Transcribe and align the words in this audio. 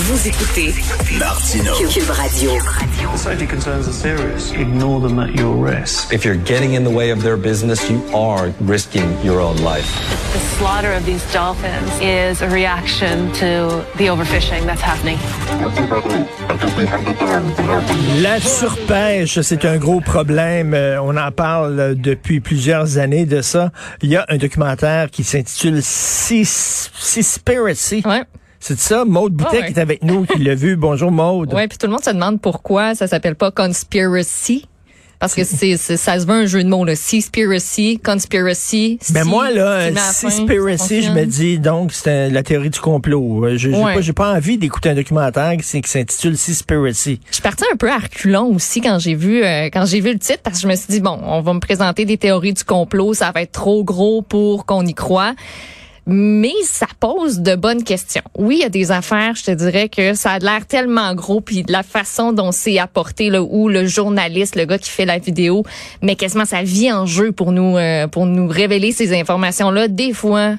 Vous 0.00 0.28
écoutez. 0.28 0.72
Cube 1.92 2.10
Radio. 2.10 2.52
Safety 3.16 3.46
concerns 3.46 3.88
are 3.88 3.92
serious. 3.92 4.52
Ignore 4.52 5.00
them 5.00 5.18
at 5.18 5.34
your 5.34 5.54
risk. 5.56 6.12
If 6.12 6.24
you're 6.24 6.36
getting 6.44 6.74
in 6.74 6.84
the 6.84 6.90
way 6.90 7.10
of 7.10 7.22
their 7.22 7.36
business, 7.36 7.90
you 7.90 8.00
are 8.14 8.52
risking 8.60 9.04
your 9.24 9.40
own 9.40 9.56
life. 9.64 9.86
The 10.32 10.38
slaughter 10.56 10.92
of 10.92 11.04
these 11.04 11.22
dolphins 11.32 11.90
is 12.00 12.42
a 12.42 12.48
reaction 12.48 13.32
to 13.34 13.84
the 13.96 14.06
overfishing 14.08 14.64
that's 14.66 14.80
happening. 14.80 15.18
La 18.22 18.38
surpêche, 18.40 19.40
c'est 19.42 19.64
un 19.64 19.78
gros 19.78 20.00
problème. 20.00 20.74
Euh, 20.74 20.98
On 21.02 21.16
en 21.16 21.32
parle 21.32 21.96
depuis 21.96 22.40
plusieurs 22.40 22.98
années 22.98 23.26
de 23.26 23.42
ça. 23.42 23.72
Il 24.02 24.10
y 24.10 24.16
a 24.16 24.24
un 24.28 24.36
documentaire 24.36 25.10
qui 25.10 25.24
s'intitule 25.24 25.80
Seas- 25.82 26.90
Seaspiracy. 26.98 28.02
Ouais. 28.06 28.22
C'est 28.60 28.78
ça, 28.78 29.04
Maude 29.04 29.32
Boutet 29.34 29.48
Ah 29.52 29.60
ouais. 29.60 29.66
qui 29.72 29.78
est 29.78 29.78
avec 29.82 30.02
nous, 30.02 30.24
qui 30.26 30.38
l'a 30.42 30.54
vu. 30.54 30.76
Bonjour 30.76 31.10
Maude. 31.12 31.54
Ouais, 31.54 31.68
puis 31.68 31.78
tout 31.78 31.86
le 31.86 31.92
monde 31.92 32.04
se 32.04 32.10
demande 32.10 32.40
pourquoi 32.40 32.94
ça 32.94 33.06
s'appelle 33.06 33.34
pas 33.36 33.50
conspiracy. 33.50 34.66
Parce 35.20 35.34
que 35.34 35.42
c'est, 35.42 35.76
c'est- 35.76 35.96
ça 35.96 36.20
se 36.20 36.26
veut 36.26 36.32
un 36.34 36.46
jeu 36.46 36.62
de 36.62 36.68
mots, 36.68 36.84
là. 36.84 36.94
Seaspiracy, 36.94 37.98
conspiracy. 37.98 39.00
Ben 39.10 39.24
sea, 39.24 39.28
moi, 39.28 39.50
là, 39.50 39.90
Seaspiracy, 39.96 41.02
je 41.02 41.10
me 41.10 41.24
dis, 41.24 41.58
donc, 41.58 41.92
c'est 41.92 42.30
la 42.30 42.44
théorie 42.44 42.70
du 42.70 42.78
complot. 42.78 43.44
Euh, 43.46 43.50
Je 43.56 43.68
j'ai 43.70 43.76
Ouais. 43.76 43.94
pas, 43.94 44.00
j'ai 44.00 44.12
pas 44.12 44.32
envie 44.32 44.58
d'écouter 44.58 44.90
un 44.90 44.94
documentaire 44.94 45.56
qui 45.56 45.64
s'intitule 45.88 46.36
Seaspiracy. 46.38 47.18
Je 47.30 47.34
suis 47.34 47.42
partie 47.42 47.64
un 47.72 47.76
peu 47.76 47.90
à 47.90 47.98
reculons 47.98 48.54
aussi 48.54 48.80
quand 48.80 49.00
j'ai 49.00 49.16
vu 49.16 49.42
euh, 49.42 49.64
quand 49.72 49.86
j'ai 49.86 50.00
vu 50.00 50.12
le 50.12 50.20
titre 50.20 50.38
parce 50.44 50.58
que 50.58 50.62
je 50.62 50.68
me 50.68 50.76
suis 50.76 50.86
dit 50.88 51.00
bon, 51.00 51.18
on 51.24 51.40
va 51.40 51.52
me 51.52 51.60
présenter 51.60 52.04
des 52.04 52.16
théories 52.16 52.52
du 52.52 52.62
complot, 52.62 53.12
ça 53.14 53.32
va 53.32 53.42
être 53.42 53.50
trop 53.52 53.82
gros 53.82 54.22
pour 54.22 54.66
qu'on 54.66 54.86
y 54.86 54.94
croit. 54.94 55.34
Mais 56.10 56.54
ça 56.64 56.86
pose 57.00 57.40
de 57.40 57.54
bonnes 57.54 57.84
questions. 57.84 58.22
Oui, 58.34 58.56
il 58.56 58.62
y 58.62 58.64
a 58.64 58.70
des 58.70 58.90
affaires, 58.90 59.34
je 59.34 59.44
te 59.44 59.50
dirais 59.50 59.90
que 59.90 60.14
ça 60.14 60.32
a 60.32 60.38
l'air 60.38 60.66
tellement 60.66 61.14
gros, 61.14 61.42
puis 61.42 61.66
la 61.68 61.82
façon 61.82 62.32
dont 62.32 62.50
c'est 62.50 62.78
apporté, 62.78 63.28
là, 63.28 63.42
où 63.42 63.68
le 63.68 63.86
journaliste, 63.86 64.56
le 64.56 64.64
gars 64.64 64.78
qui 64.78 64.88
fait 64.88 65.04
la 65.04 65.18
vidéo, 65.18 65.64
met 66.00 66.16
quasiment 66.16 66.46
sa 66.46 66.62
vie 66.62 66.90
en 66.90 67.04
jeu 67.04 67.30
pour 67.30 67.52
nous 67.52 67.76
euh, 67.76 68.06
pour 68.06 68.24
nous 68.24 68.48
révéler 68.48 68.90
ces 68.90 69.14
informations-là. 69.14 69.88
Des 69.88 70.14
fois, 70.14 70.54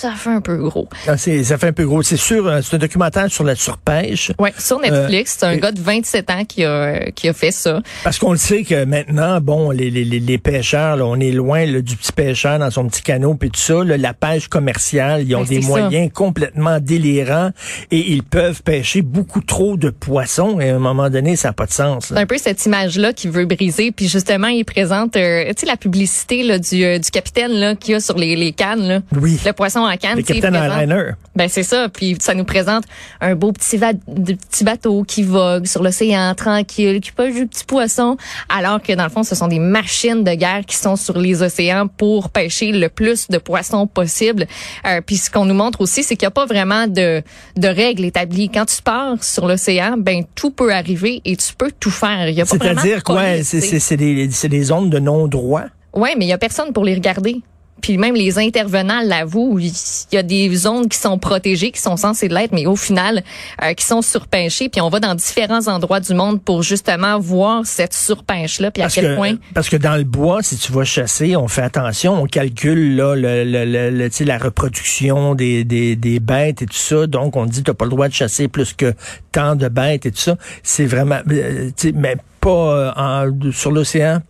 ça 0.00 0.12
fait 0.12 0.30
un 0.30 0.40
peu 0.40 0.56
gros. 0.56 0.88
Ah, 1.06 1.16
c'est- 1.16 1.44
ça 1.44 1.58
fait 1.58 1.68
un 1.68 1.72
peu 1.72 1.84
gros. 1.86 2.02
C'est 2.02 2.16
sûr, 2.16 2.46
euh, 2.46 2.60
c'est 2.62 2.76
un 2.76 2.78
documentaire 2.78 3.30
sur 3.30 3.44
la 3.44 3.54
surpêche. 3.54 4.32
Ouais, 4.38 4.52
sur 4.58 4.80
Netflix, 4.80 5.36
c'est 5.38 5.46
un 5.46 5.52
et- 5.52 5.58
gars 5.60 5.72
de 5.72 5.80
27 5.80 6.30
ans 6.30 6.44
qui 6.44 6.64
a 6.64 7.10
qui 7.12 7.28
a 7.28 7.32
fait 7.32 7.50
ça. 7.50 7.80
Parce 8.04 8.18
qu'on 8.18 8.32
le 8.32 8.38
sait 8.38 8.62
que 8.62 8.84
maintenant, 8.84 9.40
bon, 9.40 9.70
les, 9.70 9.90
les, 9.90 10.04
les- 10.04 10.38
pêcheurs, 10.38 10.96
là, 10.96 11.04
on 11.04 11.20
est 11.20 11.32
loin 11.32 11.66
là, 11.66 11.82
du 11.82 11.96
petit 11.96 12.12
pêcheur 12.12 12.58
dans 12.58 12.70
son 12.70 12.86
petit 12.88 13.02
canot 13.02 13.34
puis 13.34 13.50
tout 13.50 13.60
ça. 13.60 13.84
là, 13.84 13.96
la 13.98 14.14
pêche 14.14 14.48
commerciale, 14.48 15.24
ils 15.26 15.34
ont 15.36 15.42
Ben, 15.42 15.48
des 15.48 15.60
moyens 15.60 16.10
complètement 16.14 16.78
délirants 16.80 17.50
et 17.90 18.12
ils 18.12 18.22
peuvent 18.22 18.62
pêcher 18.62 19.02
beaucoup 19.02 19.40
trop 19.42 19.76
de 19.76 19.90
poissons. 19.90 20.60
Et 20.60 20.70
à 20.70 20.76
un 20.76 20.78
moment 20.78 21.10
donné, 21.10 21.36
ça 21.36 21.48
n'a 21.48 21.52
pas 21.52 21.66
de 21.66 21.72
sens. 21.72 22.06
C'est 22.08 22.16
un 22.16 22.26
peu 22.26 22.38
cette 22.38 22.64
image-là 22.64 23.12
qu'il 23.12 23.30
veut 23.30 23.44
briser. 23.46 23.92
Puis 23.92 24.08
justement, 24.08 24.48
il 24.48 24.64
présente, 24.64 25.16
euh, 25.16 25.44
tu 25.48 25.60
sais, 25.60 25.66
la 25.66 25.76
publicité 25.76 26.42
là, 26.42 26.58
du, 26.58 26.82
euh, 26.84 26.98
du 26.98 27.10
capitaine 27.10 27.52
là 27.52 27.74
qu'il 27.74 27.92
y 27.92 27.94
a 27.94 28.00
sur 28.00 28.16
les, 28.16 28.36
les 28.36 28.52
cannes. 28.52 28.86
Là. 28.88 29.00
Oui. 29.20 29.38
Le 29.44 29.52
poisson 29.52 29.84
Le 29.92 30.22
capitaine 30.22 30.54
Airliner. 30.54 31.10
Ben 31.36 31.48
c'est 31.48 31.62
ça. 31.62 31.88
Puis 31.88 32.16
ça 32.20 32.34
nous 32.34 32.44
présente 32.44 32.84
un 33.20 33.34
beau 33.34 33.52
petit, 33.52 33.76
va- 33.76 33.92
petit 33.94 34.64
bateau 34.64 35.04
qui 35.04 35.22
vogue 35.22 35.66
sur 35.66 35.82
l'océan 35.82 36.34
tranquille, 36.34 37.00
qui 37.00 37.12
pêche 37.12 37.34
du 37.34 37.46
petit 37.46 37.64
poisson, 37.64 38.16
alors 38.48 38.82
que 38.82 38.92
dans 38.92 39.04
le 39.04 39.10
fond, 39.10 39.22
ce 39.22 39.34
sont 39.34 39.48
des 39.48 39.58
machines 39.58 40.24
de 40.24 40.32
guerre 40.34 40.62
qui 40.66 40.76
sont 40.76 40.96
sur 40.96 41.18
les 41.18 41.42
océans 41.42 41.86
pour 41.86 42.30
pêcher 42.30 42.72
le 42.72 42.88
plus 42.88 43.28
de 43.28 43.38
poissons 43.38 43.86
possible. 43.86 44.46
Euh, 44.86 45.00
puis 45.04 45.16
ce 45.16 45.30
qu'on 45.30 45.44
nous 45.44 45.54
montre 45.54 45.80
aussi, 45.80 46.02
c'est 46.02 46.16
qu'il 46.16 46.26
n'y 46.26 46.28
a 46.28 46.32
pas 46.32 46.46
vraiment 46.46 46.86
de, 46.86 47.22
de 47.56 47.68
règles 47.68 48.04
établies. 48.04 48.48
Quand 48.48 48.66
tu 48.66 48.82
pars 48.82 49.22
sur 49.22 49.46
l'océan, 49.46 49.96
ben 49.98 50.24
tout 50.34 50.50
peut 50.50 50.72
arriver 50.72 51.20
et 51.24 51.36
tu 51.36 51.54
peux 51.54 51.70
tout 51.78 51.90
faire. 51.90 52.28
Il 52.28 52.34
y 52.34 52.40
a 52.40 52.46
pas 52.46 52.56
vraiment 52.56 52.74
de 52.74 52.80
C'est-à-dire 52.80 53.04
quoi? 53.04 53.22
police, 53.22 53.78
C'est 53.78 53.96
des, 53.96 54.26
des 54.28 54.62
zones 54.62 54.90
de 54.90 54.98
non-droit? 54.98 55.64
Ouais, 55.94 56.14
mais 56.16 56.24
il 56.26 56.28
y 56.28 56.32
a 56.32 56.38
personne 56.38 56.72
pour 56.72 56.84
les 56.84 56.94
regarder. 56.94 57.40
Puis 57.80 57.98
même 57.98 58.14
les 58.14 58.38
intervenants 58.38 59.00
l'avouent, 59.04 59.58
il 59.58 59.72
y 60.12 60.16
a 60.16 60.22
des 60.22 60.54
zones 60.54 60.88
qui 60.88 60.98
sont 60.98 61.18
protégées, 61.18 61.70
qui 61.70 61.80
sont 61.80 61.96
censées 61.96 62.28
l'être, 62.28 62.52
mais 62.52 62.66
au 62.66 62.76
final, 62.76 63.22
euh, 63.62 63.72
qui 63.74 63.84
sont 63.84 64.02
surpêchées. 64.02 64.68
Puis 64.68 64.80
on 64.80 64.88
va 64.88 65.00
dans 65.00 65.14
différents 65.14 65.66
endroits 65.68 66.00
du 66.00 66.14
monde 66.14 66.42
pour 66.42 66.62
justement 66.62 67.18
voir 67.18 67.64
cette 67.66 67.94
surpêche-là, 67.94 68.70
puis 68.70 68.82
à 68.82 68.86
Parce 68.86 68.94
quel 68.94 69.04
que, 69.06 69.14
point... 69.16 69.34
parce 69.54 69.68
que 69.68 69.76
dans 69.76 69.96
le 69.96 70.04
bois, 70.04 70.42
si 70.42 70.56
tu 70.56 70.72
vas 70.72 70.84
chasser, 70.84 71.36
on 71.36 71.48
fait 71.48 71.62
attention, 71.62 72.20
on 72.22 72.26
calcule 72.26 72.96
là, 72.96 73.14
le, 73.14 73.44
le, 73.44 73.64
le- 73.64 73.90
le- 73.90 74.10
tu 74.10 74.16
sais, 74.16 74.24
la 74.24 74.38
reproduction 74.38 75.34
des, 75.34 75.64
des, 75.64 75.96
des 75.96 76.20
bêtes 76.20 76.62
et 76.62 76.66
tout 76.66 76.74
ça. 76.74 77.06
Donc, 77.06 77.36
on 77.36 77.46
dit 77.46 77.62
tu 77.62 77.70
n'as 77.70 77.74
pas 77.74 77.84
le 77.84 77.90
droit 77.90 78.08
de 78.08 78.14
chasser 78.14 78.48
plus 78.48 78.72
que 78.72 78.94
tant 79.32 79.56
de 79.56 79.68
bêtes 79.68 80.06
et 80.06 80.10
tout 80.12 80.18
ça. 80.20 80.36
C'est 80.62 80.86
vraiment, 80.86 81.18
euh, 81.30 81.70
mais 81.94 82.16
pas 82.40 82.50
euh, 82.50 82.92
en- 82.96 83.52
sur 83.52 83.70
l'océan. 83.70 84.20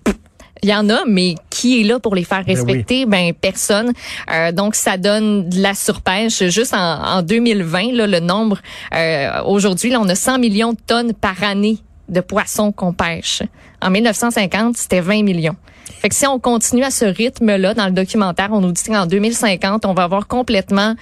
Il 0.62 0.68
y 0.68 0.74
en 0.74 0.90
a, 0.90 1.00
mais 1.06 1.36
qui 1.60 1.80
est 1.80 1.84
là 1.84 1.98
pour 2.00 2.14
les 2.14 2.24
faire 2.24 2.44
Ben 2.44 2.54
oui. 2.54 2.54
respecter? 2.54 3.06
Ben, 3.06 3.32
personne. 3.34 3.92
Euh, 4.32 4.52
donc, 4.52 4.74
ça 4.74 4.96
donne 4.96 5.48
de 5.48 5.60
la 5.60 5.74
surpêche. 5.74 6.42
Juste 6.48 6.74
en, 6.74 7.02
en 7.18 7.22
2020, 7.22 7.92
là, 7.92 8.06
le 8.06 8.20
nombre, 8.20 8.58
euh, 8.94 9.42
aujourd'hui, 9.44 9.94
on 9.96 10.08
a 10.08 10.14
100 10.14 10.38
millions 10.38 10.72
de 10.72 10.78
tonnes 10.86 11.12
par 11.12 11.42
année 11.42 11.78
de 12.08 12.20
poissons 12.20 12.72
qu'on 12.72 12.92
pêche. 12.92 13.42
En 13.82 13.90
1950, 13.90 14.76
c'était 14.76 15.00
20 15.00 15.22
millions. 15.22 15.56
Fait 16.00 16.08
que 16.08 16.14
si 16.14 16.26
on 16.26 16.38
continue 16.38 16.82
à 16.82 16.90
ce 16.90 17.04
rythme-là 17.04 17.74
dans 17.74 17.84
le 17.86 17.92
documentaire, 17.92 18.48
on 18.52 18.60
nous 18.60 18.72
dit 18.72 18.82
qu'en 18.84 19.06
2050, 19.06 19.84
on 19.84 19.92
va 19.92 20.04
avoir 20.04 20.26
complètement 20.28 20.94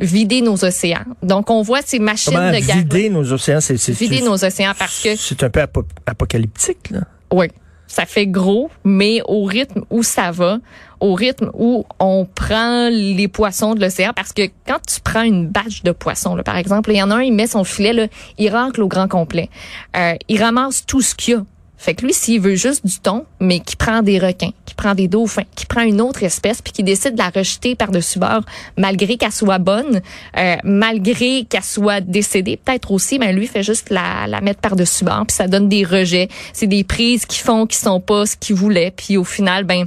vidé 0.00 0.40
nos 0.40 0.64
océans. 0.64 1.04
Donc, 1.22 1.50
on 1.50 1.60
voit 1.62 1.82
ces 1.84 1.98
machines 1.98 2.32
Comment 2.32 2.50
de 2.52 2.58
guerre. 2.64 2.76
vider 2.78 3.10
nos 3.10 3.30
océans? 3.32 3.60
C'est, 3.60 3.74
Vider 3.92 4.22
nos 4.22 4.42
océans 4.44 4.72
parce 4.78 5.02
que 5.02 5.14
C'est 5.16 5.42
un 5.42 5.50
peu 5.50 5.60
apo- 5.60 5.84
apocalyptique, 6.06 6.90
là. 6.90 7.00
oui, 7.32 7.48
ça 7.86 8.06
fait 8.06 8.26
gros, 8.26 8.70
mais 8.84 9.20
au 9.26 9.44
rythme 9.44 9.84
où 9.90 10.02
ça 10.02 10.30
va, 10.30 10.58
au 11.00 11.14
rythme 11.14 11.50
où 11.54 11.84
on 11.98 12.26
prend 12.26 12.88
les 12.90 13.28
poissons 13.28 13.74
de 13.74 13.80
l'océan, 13.80 14.12
parce 14.14 14.32
que 14.32 14.42
quand 14.66 14.78
tu 14.86 15.00
prends 15.00 15.22
une 15.22 15.46
bâche 15.46 15.82
de 15.82 15.92
poissons, 15.92 16.36
par 16.44 16.56
exemple, 16.56 16.90
il 16.90 16.96
y 16.96 17.02
en 17.02 17.10
a 17.10 17.16
un, 17.16 17.22
il 17.22 17.32
met 17.32 17.46
son 17.46 17.64
filet, 17.64 17.92
là, 17.92 18.06
il 18.38 18.48
racle 18.48 18.82
au 18.82 18.88
grand 18.88 19.08
complet. 19.08 19.50
Euh, 19.96 20.14
il 20.28 20.42
ramasse 20.42 20.84
tout 20.86 21.00
ce 21.00 21.14
qu'il 21.14 21.34
y 21.34 21.36
a. 21.36 21.42
Fait 21.78 21.94
que 21.94 22.04
lui, 22.04 22.12
s'il 22.12 22.40
veut 22.40 22.54
juste 22.54 22.86
du 22.86 22.98
thon, 22.98 23.26
mais 23.40 23.60
qui 23.60 23.76
prend 23.76 24.02
des 24.02 24.18
requins, 24.18 24.50
qui 24.64 24.74
prend 24.74 24.94
des 24.94 25.08
dauphins, 25.08 25.44
qui 25.54 25.66
prend 25.66 25.82
une 25.82 26.00
autre 26.00 26.22
espèce, 26.22 26.62
puis 26.62 26.72
qui 26.72 26.82
décide 26.82 27.12
de 27.12 27.18
la 27.18 27.30
rejeter 27.30 27.74
par-dessus 27.74 28.18
bord, 28.18 28.42
malgré 28.76 29.16
qu'elle 29.16 29.32
soit 29.32 29.58
bonne, 29.58 30.00
euh, 30.36 30.56
malgré 30.64 31.44
qu'elle 31.44 31.62
soit 31.62 32.00
décédée, 32.00 32.56
peut-être 32.56 32.90
aussi, 32.90 33.18
mais 33.18 33.32
lui 33.32 33.44
il 33.44 33.48
fait 33.48 33.62
juste 33.62 33.90
la, 33.90 34.26
la 34.26 34.40
mettre 34.40 34.60
par-dessus 34.60 35.04
bord, 35.04 35.26
puis 35.26 35.36
ça 35.36 35.48
donne 35.48 35.68
des 35.68 35.84
rejets. 35.84 36.28
C'est 36.52 36.66
des 36.66 36.84
prises 36.84 37.26
qui 37.26 37.38
font 37.38 37.66
qui 37.66 37.76
sont 37.76 38.00
pas 38.00 38.26
ce 38.26 38.36
qu'ils 38.36 38.56
voulaient, 38.56 38.92
puis 38.96 39.16
au 39.16 39.24
final, 39.24 39.64
ben 39.64 39.86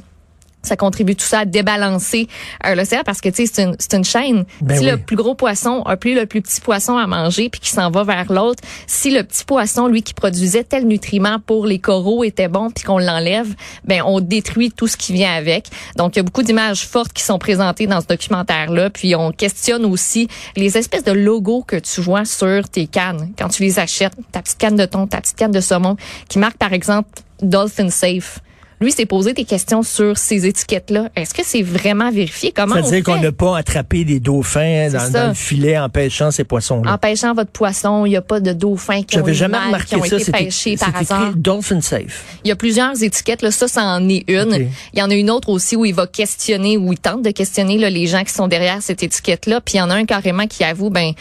ça 0.62 0.76
contribue 0.76 1.16
tout 1.16 1.26
ça 1.26 1.40
à 1.40 1.46
débalancer 1.46 2.28
euh, 2.66 2.76
l'océan 2.76 3.02
parce 3.06 3.22
que 3.22 3.30
tu 3.30 3.46
sais 3.48 3.52
c'est 3.54 3.64
une 3.64 3.76
c'est 3.80 3.94
une 3.96 4.04
chaîne. 4.04 4.46
Ben 4.62 4.78
si 4.78 4.86
oui. 4.86 4.92
le 4.92 4.98
plus 4.98 5.16
gros 5.16 5.36
poisson 5.36 5.84
a 5.84 5.98
plus 5.98 6.16
le 6.16 6.26
plus 6.26 6.42
petit 6.42 6.62
poisson 6.62 6.98
à 6.98 7.08
manger 7.08 7.50
puis 7.50 7.62
qui 7.62 7.70
s'en 7.70 7.90
va 7.92 8.04
vers 8.04 8.32
l'autre, 8.32 8.64
si 8.88 9.12
le 9.12 9.24
petit 9.24 9.46
poisson 9.46 9.88
lui 9.88 10.04
qui 10.04 10.14
produisait 10.14 10.64
tel 10.64 10.86
nutriment 10.86 11.40
pour 11.40 11.66
les 11.66 11.80
coraux 11.80 12.24
était 12.24 12.48
bon 12.48 12.70
puis 12.72 12.84
qu'on 12.84 13.00
l'enlève, 13.00 13.54
ben 13.86 14.02
on 14.06 14.20
détruit 14.20 14.72
tout 14.72 14.88
ce 14.88 14.98
qui 14.98 15.14
vient 15.14 15.34
avec. 15.34 15.68
Donc 15.96 16.16
il 16.16 16.20
y 16.20 16.22
a 16.22 16.24
beaucoup 16.24 16.44
d'images 16.44 16.86
fortes 16.86 17.14
qui 17.14 17.24
sont 17.24 17.40
présentées 17.40 17.88
dans 17.88 18.02
ce 18.02 18.08
documentaire 18.08 18.72
là, 18.72 18.90
puis 18.90 19.16
on 19.16 19.32
questionne 19.32 19.86
aussi 19.86 20.28
les 20.56 20.78
espèces 20.78 21.04
de 21.04 21.12
logos 21.12 21.64
que 21.64 21.78
tu 21.78 22.02
vois 22.02 22.26
sur 22.26 22.68
tes 22.68 22.88
cannes 22.88 23.32
quand 23.38 23.50
tu 23.50 23.64
les 23.64 23.80
achètes, 23.80 24.14
ta 24.32 24.42
petite 24.42 24.58
canne 24.58 24.76
de 24.76 24.86
thon, 24.86 25.08
ta 25.08 25.22
petite 25.22 25.38
canne 25.38 25.52
de 25.52 25.62
saumon 25.62 25.96
qui 26.28 26.40
marque 26.40 26.58
par 26.58 26.74
exemple 26.74 27.10
Dolphin 27.42 27.90
Safe. 27.90 28.40
Lui 28.82 28.92
s'est 28.92 29.06
posé 29.06 29.34
des 29.34 29.44
questions 29.44 29.84
sur 29.84 30.18
ces 30.18 30.46
étiquettes-là. 30.46 31.10
Est-ce 31.16 31.34
que 31.34 31.42
c'est 31.44 31.62
vraiment 31.62 32.12
vérifié? 32.12 32.54
Comment 32.56 32.76
C'est-à-dire 32.76 33.04
qu'on 33.04 33.20
n'a 33.20 33.32
pas 33.32 33.58
attrapé 33.58 34.06
des 34.06 34.22
dauphins 34.22 34.90
dans, 34.90 35.00
ça. 35.00 35.10
dans 35.10 35.28
le 35.30 35.34
filet 35.34 35.78
en 35.78 35.90
pêchant 35.90 36.32
ces 36.32 36.46
poissons-là. 36.46 36.94
En 36.94 36.98
pêchant 36.98 37.34
votre 37.34 37.52
poisson, 37.52 38.06
il 38.06 38.12
n'y 38.12 38.16
a 38.16 38.22
pas 38.22 38.40
de 38.40 38.54
dauphins 38.54 39.04
qui 39.04 39.20
ont, 39.20 39.28
jamais 39.34 39.58
mal, 39.58 39.68
remarqué 39.68 39.88
qui 39.88 39.96
ont 39.98 40.04
ça. 40.06 40.18
été 40.18 40.32
pêchés 40.32 40.78
par 40.78 40.96
hasard. 40.96 41.34
Dolphin 41.36 41.82
Safe. 41.82 42.24
Il 42.46 42.48
y 42.48 42.52
a 42.52 42.56
plusieurs 42.56 43.02
étiquettes. 43.04 43.42
Là. 43.42 43.52
Ça, 43.52 43.68
ça 43.68 43.84
en 43.84 44.08
est 44.08 44.24
une. 44.30 44.70
Il 44.94 45.00
y 45.00 45.02
en 45.02 45.10
a 45.10 45.14
une 45.14 45.30
autre 45.30 45.50
aussi 45.50 45.76
où 45.76 45.84
il 45.84 45.94
va 45.94 46.08
questionner, 46.08 46.78
où 46.78 46.94
il 46.94 47.00
tente 47.00 47.22
de 47.22 47.32
questionner 47.32 47.78
là, 47.78 47.90
les 47.90 48.08
gens 48.08 48.24
qui 48.24 48.34
sont 48.34 48.48
derrière 48.48 48.82
cette 48.82 49.04
étiquette-là. 49.04 49.60
Puis 49.62 49.76
il 49.76 49.78
y 49.80 49.82
en 49.82 49.90
a 49.90 49.96
un 49.96 50.06
carrément 50.06 50.48
qui 50.48 50.64
avoue, 50.64 50.90
ben 50.90 51.14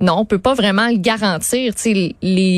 non, 0.00 0.14
on 0.18 0.24
peut 0.24 0.38
pas 0.38 0.54
vraiment 0.54 0.88
le 0.88 0.96
garantir. 0.96 1.72
Les, 1.84 2.14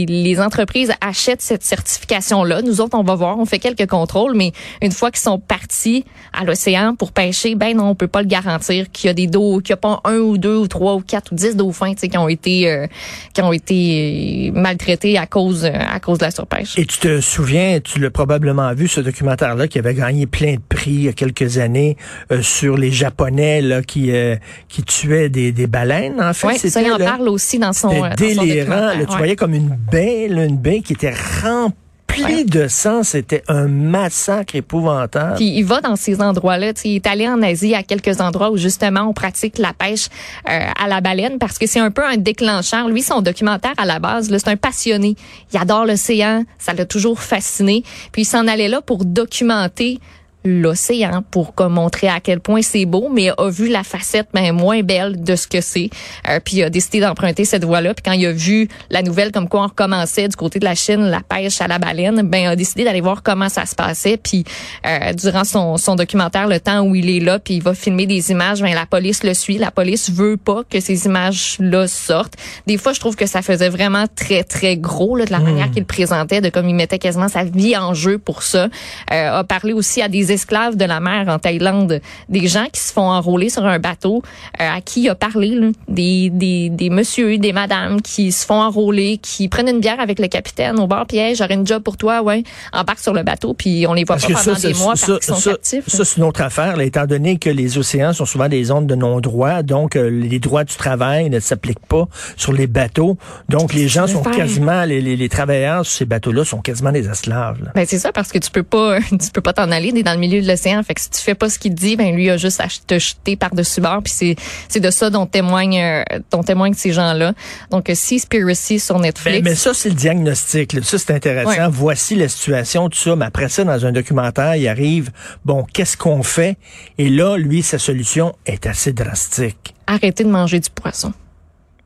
les 0.07 0.41
entreprises 0.41 0.93
achètent 1.01 1.43
cette 1.43 1.63
certification-là. 1.63 2.63
Nous 2.63 2.81
autres, 2.81 2.97
on 2.99 3.03
va 3.03 3.15
voir, 3.15 3.39
on 3.39 3.45
fait 3.45 3.59
quelques 3.59 3.87
contrôles, 3.87 4.35
mais 4.35 4.53
une 4.83 4.93
fois 4.93 5.11
qu'ils 5.11 5.21
sont 5.21 5.39
partis 5.39 6.05
à 6.33 6.45
l'océan 6.45 6.95
pour 6.95 7.13
pêcher, 7.13 7.55
ben 7.55 7.77
non, 7.77 7.91
on 7.91 7.95
peut 7.95 8.09
pas 8.09 8.23
le 8.23 8.29
garantir 8.29 8.91
qu'il 8.91 9.09
y 9.09 9.11
a 9.11 9.15
des 9.15 9.27
dos, 9.27 9.59
qu'il 9.59 9.71
y 9.71 9.73
a 9.73 9.77
pas 9.77 10.01
un 10.05 10.19
ou 10.19 10.39
deux 10.39 10.57
ou 10.57 10.69
trois 10.69 10.95
ou 10.95 11.01
quatre 11.01 11.33
ou 11.33 11.35
dix 11.35 11.57
dauphins, 11.57 11.95
qui 11.95 12.17
ont 12.17 12.29
été 12.29 12.71
euh, 12.71 12.87
qui 13.33 13.43
ont 13.43 13.53
été 13.53 14.53
euh, 14.55 14.59
maltraités 14.59 15.19
à 15.19 15.27
cause 15.27 15.65
à 15.65 16.01
cause 16.01 16.19
de 16.19 16.25
la 16.25 16.31
surpêche. 16.31 16.79
Et 16.79 16.87
tu 16.87 16.99
te 16.99 17.21
souviens, 17.21 17.81
tu 17.81 17.99
l'as 17.99 18.11
probablement 18.11 18.73
vu, 18.75 18.89
ce 18.89 19.01
documentaire-là 19.01 19.69
qui 19.69 19.79
avait 19.79 19.95
gagné 19.95 20.27
plein 20.27 20.55
de 20.55 20.61
prix. 20.69 20.91
il 20.91 21.03
y 21.05 21.09
a 21.09 21.13
quelques 21.13 21.59
années 21.59 21.97
euh, 22.31 22.43
sur 22.43 22.77
les 22.77 22.91
Japonais 22.91 23.61
là, 23.61 23.83
qui, 23.83 24.13
euh, 24.13 24.37
qui 24.69 24.83
tuaient 24.83 25.29
des, 25.29 25.53
des 25.53 25.67
baleines. 25.67 26.21
En 26.21 26.33
fait, 26.33 26.59
ça, 26.59 26.81
il 26.81 26.91
en 26.91 26.99
là, 26.99 27.24
parle 27.25 27.35
aussi 27.35 27.59
dans 27.59 27.73
son, 27.73 27.91
euh, 27.91 28.11
c'était 28.11 28.35
dans 28.35 28.41
son 28.41 28.47
délirant. 28.47 28.69
documentaire, 28.69 28.99
là, 28.99 29.05
tu 29.05 29.11
ouais. 29.13 29.19
voyais 29.19 29.37
comme 29.37 29.55
une 29.55 29.77
baie, 29.91 30.29
là, 30.29 30.45
une 30.45 30.57
baie 30.57 30.81
qui 30.81 30.93
était 30.93 31.15
remplie 31.43 32.45
de 32.45 32.69
sang. 32.69 33.03
C'était 33.03 33.43
un 33.49 33.67
massacre 33.67 34.55
épouvantable. 34.55 35.37
Puis 35.37 35.49
il 35.57 35.65
va 35.65 35.81
dans 35.81 35.97
ces 35.97 36.21
endroits-là. 36.21 36.73
Il 36.85 36.97
est 36.97 37.07
allé 37.07 37.27
en 37.29 37.43
Asie 37.43 37.75
à 37.75 37.83
quelques 37.83 38.21
endroits 38.21 38.51
où 38.51 38.57
justement 38.57 39.03
on 39.03 39.13
pratique 39.13 39.59
la 39.59 39.73
pêche 39.73 40.09
euh, 40.49 40.67
à 40.81 40.87
la 40.87 41.01
baleine 41.01 41.39
parce 41.39 41.59
que 41.59 41.67
c'est 41.67 41.81
un 41.81 41.91
peu 41.91 42.05
un 42.05 42.17
déclencheur. 42.17 42.89
Lui, 42.89 43.03
son 43.03 43.21
documentaire 43.21 43.75
à 43.79 43.85
la 43.85 43.99
base, 43.99 44.29
c'est 44.31 44.49
un 44.49 44.57
passionné. 44.57 45.17
Il 45.53 45.59
adore 45.59 45.87
l'océan, 45.87 46.45
ça 46.59 46.73
l'a 46.73 46.85
toujours 46.85 47.21
fasciné. 47.21 47.83
Puis 48.13 48.23
il 48.23 48.27
s'en 48.27 48.47
allait 48.47 48.69
là 48.69 48.81
pour 48.81 49.05
documenter 49.05 49.99
l'océan 50.45 51.25
pour 51.31 51.55
comme, 51.55 51.75
montrer 51.75 52.09
à 52.09 52.21
quel 52.21 52.41
point 52.41 52.63
c'est 52.63 52.85
beau, 52.85 53.09
mais 53.13 53.31
a 53.37 53.49
vu 53.49 53.69
la 53.69 53.83
facette 53.83 54.29
ben, 54.35 54.53
moins 54.53 54.83
belle 54.83 55.23
de 55.23 55.37
ce 55.37 55.47
que 55.47 55.61
c'est. 55.61 55.91
Euh, 56.29 56.39
puis 56.45 56.57
il 56.57 56.63
a 56.63 56.71
décidé 56.71 57.01
d'emprunter 57.01 57.45
cette 57.45 57.65
voie-là. 57.65 57.95
Puis 57.95 58.03
quand 58.05 58.13
il 58.13 58.27
a 58.27 58.33
vu 58.33 58.69
la 58.91 59.03
nouvelle 59.03 59.33
comme 59.33 59.49
quoi 59.49 59.63
on 59.63 59.67
recommençait 59.67 60.29
du 60.29 60.37
côté 60.37 60.59
de 60.59 60.65
la 60.65 60.75
Chine 60.75 61.01
la 61.01 61.21
pêche 61.21 61.61
à 61.61 61.67
la 61.67 61.79
baleine, 61.79 62.23
ben 62.23 62.39
il 62.39 62.47
a 62.47 62.57
décidé 62.57 62.85
d'aller 62.85 63.01
voir 63.01 63.23
comment 63.23 63.49
ça 63.49 63.67
se 63.67 63.75
passait. 63.75 64.17
Puis 64.17 64.45
euh, 64.87 65.13
durant 65.15 65.45
son, 65.45 65.77
son 65.79 65.97
documentaire, 65.97 66.47
le 66.47 66.61
temps 66.61 66.83
où 66.83 66.95
il 66.95 67.09
est 67.09 67.21
là, 67.21 67.39
puis 67.39 67.55
il 67.55 67.63
va 67.63 67.75
filmer 67.75 68.07
des 68.07 68.31
images, 68.31 68.61
ben 68.61 68.75
la 68.75 68.87
police 68.87 69.23
le 69.25 69.35
suit. 69.35 69.59
La 69.59 69.71
police 69.71 70.11
veut 70.11 70.37
pas 70.37 70.63
que 70.69 70.81
ces 70.81 71.07
images-là 71.07 71.89
sortent. 71.89 72.35
Des 72.67 72.77
fois, 72.77 72.93
je 72.93 73.01
trouve 73.01 73.17
que 73.17 73.27
ça 73.27 73.41
faisait 73.43 73.71
vraiment 73.71 74.05
très 74.15 74.45
très 74.45 74.77
gros 74.77 75.17
là, 75.17 75.25
de 75.25 75.33
la 75.33 75.39
manière 75.39 75.71
qu'il 75.71 75.85
présentait, 75.87 76.41
de 76.41 76.51
comme 76.51 76.69
il 76.69 76.75
mettait 76.75 76.99
quasiment 76.99 77.29
sa 77.29 77.45
vie 77.45 77.77
en 77.77 77.95
jeu 77.95 78.19
pour 78.19 78.43
ça. 78.43 78.69
Euh, 79.13 79.39
a 79.39 79.45
parlé 79.45 79.73
aussi 79.73 80.03
à 80.03 80.09
des 80.09 80.34
esclaves 80.35 80.77
de 80.77 80.85
la 80.85 81.01
mer 81.01 81.29
en 81.29 81.39
Thaïlande, 81.39 82.01
des 82.29 82.47
gens 82.47 82.67
qui 82.73 82.81
se 82.81 82.93
font 82.93 83.09
enrôler 83.09 83.49
sur 83.49 83.65
un 83.65 83.79
bateau, 83.79 84.23
euh, 84.61 84.77
à 84.77 84.81
qui 84.81 85.03
il 85.03 85.09
a 85.09 85.15
parlé, 85.15 85.55
là, 85.55 85.69
des, 85.89 86.31
des, 86.31 86.69
des 86.69 86.91
messieurs, 86.91 87.39
des 87.39 87.53
madames 87.53 88.01
qui 88.01 88.33
se 88.33 88.45
font 88.45 88.61
enrôler, 88.61 89.19
qui 89.19 89.49
prennent 89.49 89.69
une 89.69 89.81
bière 89.81 90.01
avec 90.01 90.19
le 90.19 90.29
capitaine 90.29 90.79
au 90.79 90.87
bord, 90.87 91.07
puis 91.07 91.19
hey, 91.19 91.35
j'aurais 91.35 91.55
une 91.55 91.67
job 91.67 91.83
pour 91.83 91.97
toi, 91.97 92.23
ouais, 92.23 92.43
embarque 92.73 93.01
sur 93.01 93.13
le 93.13 93.23
bateau, 93.23 93.55
puis 93.55 93.87
on 93.89 93.95
les 93.95 94.05
voit 94.05 94.17
Parce 94.17 94.27
pas 94.27 94.41
pendant 94.45 94.57
ça, 94.57 94.69
des 94.69 94.75
mois 94.75 94.97
ça, 94.97 95.07
parce 95.07 95.27
qu'ils 95.27 95.35
sont 95.35 95.41
ça, 95.41 95.51
captifs. 95.53 95.89
ça, 95.89 96.05
c'est 96.05 96.17
une 96.17 96.25
autre 96.25 96.41
affaire, 96.41 96.77
là, 96.77 96.85
étant 96.85 97.07
donné 97.07 97.39
que 97.39 97.51
les 97.51 97.79
océans 97.79 98.13
sont 98.13 98.27
souvent 98.27 98.49
des 98.49 98.65
zones 98.65 98.87
de 98.87 98.95
non-droit, 98.95 99.63
donc 99.63 99.97
euh, 99.97 100.09
les 100.09 100.39
droits 100.39 100.65
du 100.65 100.75
travail 100.75 101.31
ne 101.31 101.41
s'appliquent 101.41 101.87
pas 101.87 102.09
sur 102.37 102.53
les 102.53 102.67
bateaux. 102.67 103.17
Donc 103.49 103.73
les 103.75 103.89
gens 103.89 104.07
sont 104.07 104.23
faire? 104.23 104.37
quasiment, 104.37 104.85
les, 104.85 105.01
les, 105.01 105.17
les 105.17 105.29
travailleurs 105.29 105.85
sur 105.85 105.99
ces 105.99 106.05
bateaux-là 106.05 106.45
sont 106.45 106.61
quasiment 106.61 106.93
des 106.93 107.09
esclaves. 107.09 107.71
Ben 107.75 107.85
c'est 107.87 107.99
ça 107.99 108.13
parce 108.13 108.33
que 108.33 108.39
tu 108.39 108.51
peux 108.51 108.63
pas 108.63 108.99
tu 109.11 109.31
peux 109.33 109.41
pas 109.41 109.53
t'en 109.53 109.71
aller, 109.71 109.93
dans 110.03 110.13
le 110.13 110.19
milieu 110.27 110.43
de 110.43 110.49
l'océan. 110.49 110.83
Fait 110.83 110.95
que 110.95 111.01
si 111.01 111.11
tu 111.11 111.21
fais 111.21 111.35
pas 111.35 111.49
ce 111.49 111.59
qu'il 111.59 111.75
dit, 111.75 111.97
ben 111.97 112.15
lui 112.15 112.31
a 112.31 112.37
juste 112.37 112.61
à 112.61 112.67
te 112.87 112.99
jeter 112.99 113.37
par-dessus 113.37 113.81
bord. 113.81 114.03
Puis 114.03 114.13
c'est 114.15 114.37
c'est 114.69 114.81
de 114.81 114.91
ça 114.91 115.11
dont 115.11 115.27
témoignent 115.27 115.81
euh, 115.81 116.03
dont 116.31 116.43
témoignent 116.43 116.75
ces 116.75 116.93
gens-là. 116.93 117.35
Donc 117.71 117.91
euh, 117.91 117.95
Seaspiracy 117.95 118.81
sur 118.81 118.99
Netflix. 118.99 119.43
Ben, 119.43 119.51
mais 119.51 119.55
ça, 119.55 119.75
c'est 119.75 119.89
le 119.89 119.95
diagnostic. 119.95 120.73
là. 120.73 120.81
Ça, 120.83 120.99
c'est 120.99 121.13
intéressant. 121.13 121.51
Ouais. 121.51 121.69
Voici 121.71 122.15
la 122.15 122.29
situation, 122.29 122.89
tout 122.89 122.99
ça. 122.99 123.17
Mais 123.17 123.27
après 123.27 123.49
ça, 123.49 123.65
dans 123.65 123.87
un 123.87 123.93
documentaire, 123.93 124.57
il 124.57 124.69
arrive, 124.69 125.11
bon, 125.45 125.65
qu'est-ce 125.73 125.97
qu'on 125.97 126.23
fait? 126.23 126.57
Et 126.99 127.09
là, 127.09 127.37
lui, 127.37 127.63
sa 127.63 127.79
solution 127.79 128.35
est 128.47 128.67
assez 128.67 128.93
drastique. 128.93 129.75
Arrêtez 129.87 130.25
de 130.25 130.31
manger 130.31 130.61
du 130.61 130.71
poisson. 130.71 131.13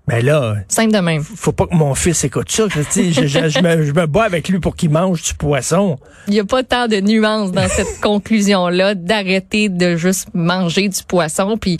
Mais 0.08 0.22
là, 0.22 0.56
Simple 0.68 0.92
de 0.92 0.98
même. 0.98 1.22
faut 1.22 1.52
pas 1.52 1.66
que 1.66 1.74
mon 1.74 1.94
fils 1.94 2.24
écoute 2.24 2.50
ça. 2.50 2.64
Je, 2.68 2.80
je- 3.12 3.26
je 3.26 3.60
me, 3.60 3.84
je 3.84 3.92
me 3.92 4.06
bats 4.06 4.24
avec 4.24 4.48
lui 4.48 4.58
pour 4.58 4.74
qu'il 4.74 4.90
mange 4.90 5.22
du 5.22 5.34
poisson. 5.34 5.98
Il 6.28 6.34
y 6.34 6.40
a 6.40 6.44
pas 6.44 6.62
tant 6.62 6.88
de 6.88 6.96
nuances 7.00 7.52
dans 7.52 7.68
cette 7.68 8.00
conclusion-là 8.02 8.94
d'arrêter 8.94 9.68
de 9.68 9.96
juste 9.96 10.28
manger 10.34 10.88
du 10.88 11.02
poisson. 11.06 11.58
Puis 11.58 11.76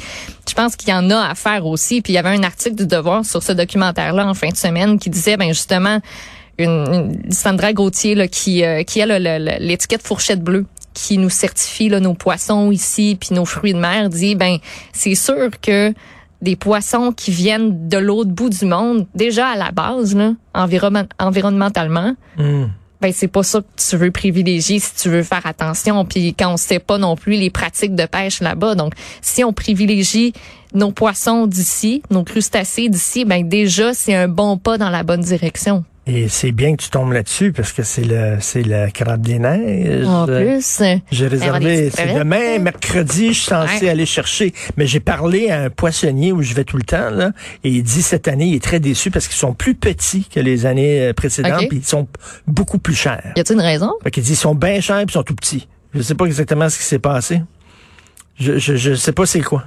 je 0.49 0.55
pense 0.55 0.77
qu'il 0.77 0.91
y 0.91 0.93
en 0.93 1.11
a 1.11 1.17
à 1.31 1.35
faire 1.35 1.65
aussi. 1.67 2.03
Puis 2.03 2.13
il 2.13 2.17
y 2.17 2.19
avait 2.19 2.37
un 2.37 2.43
article 2.43 2.77
du 2.77 2.87
Devoir 2.87 3.25
sur 3.25 3.43
ce 3.43 3.53
documentaire-là 3.53 4.27
en 4.27 4.35
fin 4.35 4.49
de 4.51 4.57
semaine 4.57 4.99
qui 4.99 5.11
disait, 5.11 5.37
ben 5.37 5.49
justement, 5.49 6.01
une, 6.59 7.13
une 7.25 7.33
Sandra 7.33 7.73
Gauthier 7.73 8.15
là, 8.15 8.29
qui, 8.29 8.65
euh, 8.65 8.83
qui 8.83 9.01
a 9.01 9.19
l'étiquette 9.59 10.07
fourchette 10.07 10.43
bleue 10.43 10.67
qui 10.95 11.17
nous 11.19 11.31
certifie 11.31 11.89
là, 11.89 12.01
nos 12.01 12.15
poissons 12.15 12.73
ici 12.73 13.17
puis 13.21 13.33
nos 13.33 13.45
fruits 13.45 13.73
de 13.73 13.79
mer 13.79 14.09
dit 14.11 14.35
ben 14.35 14.57
c'est 14.93 15.15
sûr 15.15 15.51
que 15.63 15.95
des 16.43 16.57
poissons 16.57 17.13
qui 17.13 17.31
viennent 17.31 17.89
de 17.89 17.99
l'autre 17.99 18.31
bout 18.31 18.49
du 18.51 18.65
monde 18.65 19.07
déjà 19.15 19.49
à 19.49 19.57
la 19.57 19.71
base 19.73 20.15
là 20.15 20.35
environnement- 20.55 21.09
environnementalement 21.19 22.15
ben 23.01 23.13
c'est 23.13 23.29
pas 23.29 23.43
ça 23.43 23.61
que 23.61 23.67
tu 23.77 23.97
veux 23.97 24.11
privilégier 24.11 24.79
si 24.81 24.95
tu 24.95 25.09
veux 25.09 25.23
faire 25.23 25.47
attention 25.47 26.05
puis 26.05 26.35
quand 26.35 26.53
on 26.53 26.57
sait 26.57 26.79
pas 26.81 26.99
non 26.99 27.17
plus 27.17 27.35
les 27.35 27.51
pratiques 27.51 27.95
de 27.95 28.07
pêche 28.07 28.41
là-bas. 28.41 28.75
Donc 28.75 28.95
si 29.23 29.45
on 29.45 29.53
privilégie 29.53 30.33
nos 30.75 30.91
poissons 30.93 31.47
d'ici 31.47 32.03
nos 32.11 32.25
crustacés 32.25 32.89
d'ici 32.89 33.25
ben 33.25 33.49
déjà 33.49 33.95
c'est 33.95 34.15
un 34.15 34.29
bon 34.29 34.59
pas 34.59 34.79
dans 34.79 34.91
la 34.91 35.03
bonne 35.03 35.21
direction 35.23 35.85
Et 36.11 36.29
c'est 36.29 36.53
bien 36.53 36.75
que 36.75 36.83
tu 36.83 36.89
tombes 36.89 37.13
là-dessus 37.13 37.53
parce 37.53 37.73
que 37.73 37.83
c'est 37.83 38.03
le, 38.05 38.39
c'est 38.41 38.63
le 38.63 38.91
crabe 38.91 39.21
des 39.21 39.39
neiges. 39.39 40.07
en 40.07 40.25
plus 40.27 40.83
J'ai 41.13 41.27
réservé, 41.27 41.91
c'est 41.91 42.15
demain, 42.15 42.59
mercredi, 42.59 43.29
je 43.29 43.41
suis 43.41 43.45
censé 43.51 43.85
Ouais. 43.85 43.91
aller 43.91 44.07
chercher. 44.07 44.55
Mais 44.79 44.87
j'ai 44.87 45.01
parlé 45.01 45.51
à 45.51 45.65
un 45.65 45.71
poissonnier 45.71 46.33
où 46.33 46.41
je 46.43 46.55
vais 46.55 46.65
tout 46.65 46.79
le 46.79 46.83
temps, 46.83 47.11
là, 47.11 47.33
et 47.63 47.69
il 47.69 47.83
dit 47.83 48.01
cette 48.01 48.27
année, 48.27 48.47
il 48.47 48.55
est 48.55 48.63
très 48.65 48.81
déçu 48.81 49.11
parce 49.11 49.29
qu'ils 49.29 49.37
sont 49.37 49.53
plus 49.53 49.75
petits 49.75 50.27
que 50.35 50.41
les 50.41 50.65
années 50.65 51.09
euh, 51.09 51.13
précédentes, 51.13 51.61
Ok. 51.63 51.69
puis 51.69 51.79
ils 51.79 51.85
sont 51.85 52.09
beaucoup 52.47 52.79
plus 52.79 52.95
chers. 52.95 53.33
y 53.37 53.41
a-t-il 53.41 53.57
une 53.57 53.61
raison? 53.63 53.93
Fait 54.03 54.11
qu'il 54.11 54.23
dit, 54.23 54.33
ils 54.33 54.37
sont 54.37 54.55
bien 54.55 54.81
chers 54.81 54.97
puis 55.05 55.07
ils 55.11 55.13
sont 55.13 55.23
tout 55.23 55.35
petits. 55.35 55.69
Je 55.95 56.01
sais 56.01 56.15
pas 56.15 56.25
exactement 56.25 56.69
ce 56.71 56.79
qui 56.79 56.85
s'est 56.85 56.99
passé. 56.99 57.43
Je, 58.41 58.57
je, 58.59 58.77
je 58.77 58.95
sais 58.95 59.13
pas 59.13 59.27
c'est 59.27 59.41
quoi. 59.41 59.65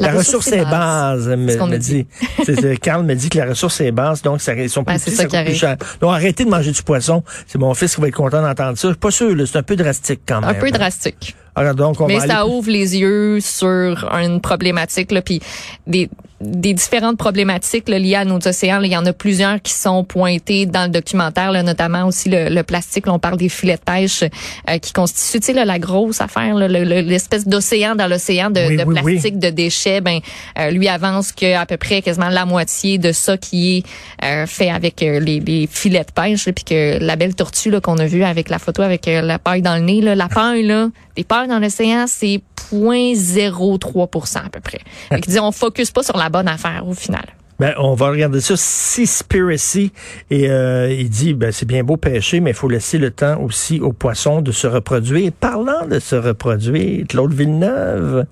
La, 0.00 0.12
ressource, 0.12 0.52
est 0.52 0.64
basse, 0.64 1.26
me, 1.26 1.56
qu'on 1.56 1.66
me 1.66 1.72
nous 1.72 1.78
dit. 1.78 2.06
C'est- 2.44 2.76
Carl 2.78 3.04
me 3.04 3.14
dit 3.14 3.28
que 3.28 3.38
la 3.38 3.46
ressource 3.46 3.80
est 3.80 3.90
basse, 3.92 4.22
donc 4.22 4.40
ça, 4.40 4.54
ils 4.54 4.70
sont 4.70 4.84
plus 4.84 4.94
Ben, 4.94 5.00
petits, 5.00 5.10
ça 5.16 5.24
coûte 5.26 5.44
plus 5.44 5.54
cher. 5.54 5.76
Donc 6.00 6.12
arrêtez 6.12 6.44
de 6.44 6.50
manger 6.50 6.70
du 6.70 6.82
poisson. 6.82 7.22
C'est 7.46 7.58
mon 7.58 7.74
fils 7.74 7.94
qui 7.94 8.00
va 8.00 8.08
être 8.08 8.14
content 8.14 8.42
d'entendre 8.42 8.78
ça. 8.78 8.88
Je 8.88 8.92
suis 8.92 8.98
pas 9.00 9.10
sûr, 9.10 9.34
là, 9.34 9.44
c'est 9.46 9.58
un 9.58 9.62
peu 9.62 9.76
drastique 9.76 10.20
quand 10.26 10.40
même. 10.40 10.50
un 10.50 10.54
peu 10.54 10.70
drastique 10.70 11.34
Alors 11.54 11.74
donc 11.74 12.00
on 12.00 12.06
mais 12.06 12.18
va 12.18 12.26
ça 12.26 12.40
aller- 12.40 12.50
ouvre 12.50 12.70
les 12.70 12.96
yeux 12.96 13.40
sur 13.40 14.08
une 14.12 14.40
problématique 14.40 15.10
là 15.12 15.22
puis 15.22 15.40
des 15.86 16.08
des 16.40 16.72
différentes 16.72 17.16
problématiques 17.18 17.88
là, 17.88 17.98
liées 17.98 18.14
à 18.14 18.24
nos 18.24 18.38
océans. 18.38 18.78
là. 18.78 18.86
Il 18.86 18.92
y 18.92 18.96
en 18.96 19.04
a 19.06 19.12
plusieurs 19.12 19.60
qui 19.60 19.72
sont 19.72 20.04
pointées 20.04 20.66
dans 20.66 20.84
le 20.84 20.90
documentaire, 20.90 21.50
là, 21.50 21.62
notamment 21.62 22.06
aussi 22.06 22.28
le, 22.28 22.48
le 22.48 22.62
plastique. 22.62 23.06
Là, 23.06 23.14
on 23.14 23.18
parle 23.18 23.36
des 23.38 23.48
filets 23.48 23.76
de 23.76 23.80
pêche 23.80 24.22
euh, 24.22 24.78
qui 24.78 24.92
constituent 24.92 25.40
tu 25.40 25.52
sais, 25.52 25.64
la 25.64 25.78
grosse 25.78 26.20
affaire, 26.20 26.54
là, 26.54 26.68
le- 26.68 26.84
le- 26.84 27.00
l'espèce 27.00 27.46
d'océan 27.48 27.96
dans 27.96 28.06
l'océan 28.06 28.50
de, 28.50 28.60
Oui, 28.60 28.76
de 28.76 28.84
oui, 28.84 28.94
oui. 29.02 29.12
plastique, 29.14 29.38
de 29.38 29.50
déchets. 29.50 30.00
Ben, 30.00 30.20
euh, 30.58 30.70
lui 30.70 30.88
avance 30.88 31.32
que 31.32 31.54
à 31.56 31.66
peu 31.66 31.76
près 31.76 32.02
quasiment 32.02 32.28
la 32.28 32.44
moitié 32.44 32.98
de 32.98 33.10
ça 33.12 33.36
qui 33.36 33.78
est 33.78 34.24
euh, 34.24 34.46
fait 34.46 34.70
avec 34.70 35.02
euh, 35.02 35.18
les, 35.20 35.40
les 35.40 35.66
filets 35.70 36.04
de 36.04 36.12
pêche, 36.12 36.44
puis 36.50 36.64
que 36.64 36.98
la 37.02 37.16
belle 37.16 37.34
tortue 37.34 37.70
là, 37.70 37.80
qu'on 37.80 37.98
a 37.98 38.06
vue 38.06 38.22
avec 38.22 38.48
la 38.48 38.58
photo 38.58 38.82
avec 38.82 39.08
euh, 39.08 39.22
la 39.22 39.38
paille 39.38 39.62
dans 39.62 39.74
le 39.74 39.82
nez, 39.82 40.00
là, 40.00 40.14
la 40.14 40.28
paille 40.28 40.62
là, 40.62 40.88
des 41.18 41.24
pailles 41.24 41.48
dans 41.48 41.58
l'océan, 41.58 42.04
c'est 42.06 42.40
0,03% 42.72 44.46
à 44.46 44.48
peu 44.50 44.60
près. 44.60 44.78
Fait 45.08 45.20
qu'il 45.20 45.32
dit 45.32 45.40
on 45.40 45.50
focus 45.50 45.90
pas 45.90 46.04
sur 46.04 46.16
la 46.16 46.28
bonne 46.28 46.46
affaire 46.46 46.86
au 46.86 46.94
final. 46.94 47.24
Ben, 47.58 47.74
on 47.78 47.94
va 47.94 48.10
regarder 48.10 48.40
ça, 48.40 48.54
Seaspiracy. 48.56 49.90
Et 50.30 50.48
euh, 50.48 50.92
il 50.92 51.10
dit, 51.10 51.34
ben, 51.34 51.50
c'est 51.50 51.66
bien 51.66 51.82
beau 51.82 51.96
pêcher, 51.96 52.38
mais 52.38 52.50
il 52.50 52.56
faut 52.56 52.68
laisser 52.68 52.98
le 52.98 53.10
temps 53.10 53.40
aussi 53.42 53.80
aux 53.80 53.92
poissons 53.92 54.42
de 54.42 54.52
se 54.52 54.68
reproduire. 54.68 55.32
Parlant 55.32 55.84
de 55.90 55.98
se 55.98 56.14
reproduire, 56.14 57.04
Claude 57.08 57.34
Villeneuve, 57.34 58.26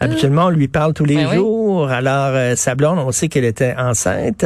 habituellement, 0.00 0.46
on 0.46 0.50
lui 0.50 0.66
parle 0.66 0.94
tous 0.94 1.04
les 1.04 1.14
Ben 1.14 1.28
oui. 1.30 1.36
Alors, 1.80 2.30
euh, 2.34 2.56
sa 2.56 2.74
blonde, 2.74 2.98
on 2.98 3.12
sait 3.12 3.28
qu'elle 3.28 3.44
était 3.44 3.74
enceinte. 3.76 4.44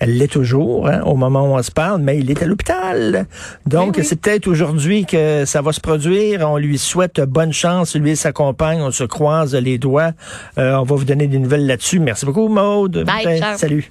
Elle 0.00 0.16
l'est 0.16 0.32
toujours, 0.32 0.88
hein, 0.88 1.02
au 1.04 1.16
moment 1.16 1.42
où 1.42 1.56
on 1.56 1.62
se 1.62 1.70
parle, 1.70 2.00
mais 2.00 2.18
il 2.18 2.30
est 2.30 2.42
à 2.42 2.46
l'hôpital. 2.46 3.26
Donc, 3.66 3.96
oui. 3.98 4.04
c'est 4.04 4.20
peut-être 4.20 4.46
aujourd'hui 4.46 5.04
que 5.04 5.44
ça 5.44 5.62
va 5.62 5.72
se 5.72 5.80
produire. 5.80 6.48
On 6.48 6.56
lui 6.56 6.78
souhaite 6.78 7.20
bonne 7.20 7.52
chance, 7.52 7.96
lui 7.96 8.10
et 8.10 8.16
sa 8.16 8.32
compagne. 8.32 8.80
On 8.80 8.90
se 8.90 9.04
croise 9.04 9.54
les 9.54 9.78
doigts. 9.78 10.12
Euh, 10.58 10.76
on 10.76 10.84
va 10.84 10.96
vous 10.96 11.04
donner 11.04 11.26
des 11.26 11.38
nouvelles 11.38 11.66
là-dessus. 11.66 12.00
Merci 12.00 12.26
beaucoup, 12.26 12.48
Maude. 12.48 13.04
Bye. 13.04 13.42
Salut. 13.56 13.88